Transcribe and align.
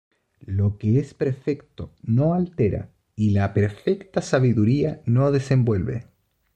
Lo 0.47 0.79
que 0.79 0.97
es 0.97 1.13
perfecto 1.13 1.93
no 2.01 2.33
altera 2.33 2.89
y 3.15 3.29
la 3.33 3.53
perfecta 3.53 4.23
sabiduría 4.23 5.03
no 5.05 5.31
desenvuelve. 5.31 6.07